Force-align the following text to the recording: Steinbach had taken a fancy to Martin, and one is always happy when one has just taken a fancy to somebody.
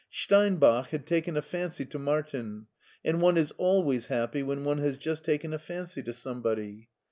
Steinbach 0.09 0.87
had 0.87 1.05
taken 1.05 1.37
a 1.37 1.43
fancy 1.43 1.85
to 1.85 1.99
Martin, 1.99 2.65
and 3.05 3.21
one 3.21 3.37
is 3.37 3.53
always 3.57 4.07
happy 4.07 4.41
when 4.41 4.63
one 4.63 4.79
has 4.79 4.97
just 4.97 5.23
taken 5.23 5.53
a 5.53 5.59
fancy 5.59 6.01
to 6.01 6.11
somebody. 6.11 6.89